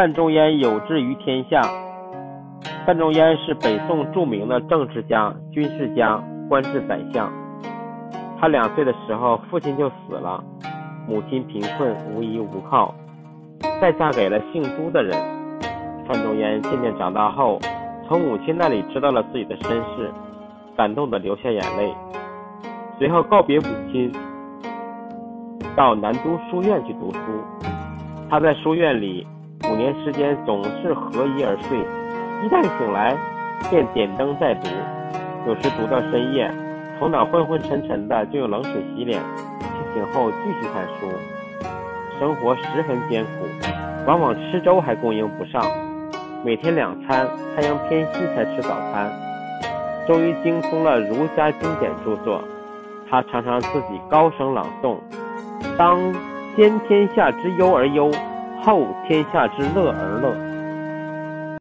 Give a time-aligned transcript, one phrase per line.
[0.00, 1.60] 范仲淹有志于天下。
[2.86, 7.30] 范仲淹是北宋著名的政治家、军事家，官至宰相。
[8.40, 10.42] 他两岁的时候，父亲就死了，
[11.06, 12.94] 母亲贫困，无依无靠，
[13.78, 15.14] 再嫁给了姓朱的人。
[16.08, 17.58] 范仲淹渐渐长大后，
[18.08, 20.10] 从母亲那里知道了自己的身世，
[20.78, 21.94] 感动的流下眼泪。
[22.98, 24.10] 随后告别母亲，
[25.76, 27.18] 到南都书院去读书。
[28.30, 29.26] 他在书院里
[29.70, 31.78] 五年时间总是合衣而睡，
[32.42, 33.16] 一旦醒来
[33.70, 34.66] 便点灯再读，
[35.46, 36.50] 有时读到深夜，
[36.98, 39.22] 头脑昏昏沉沉的，就用冷水洗脸，
[39.60, 41.06] 清醒后继续看书。
[42.18, 43.30] 生活十分艰苦，
[44.06, 45.62] 往往吃粥还供应不上，
[46.44, 49.08] 每天两餐，太阳偏西才吃早餐。
[50.04, 52.42] 终于精通了儒家经典著作。
[53.08, 54.96] 他常常自己高声朗诵
[55.78, 55.98] ：“当
[56.56, 58.10] 先天下之忧而忧，
[58.62, 60.34] 后天下之乐而乐。”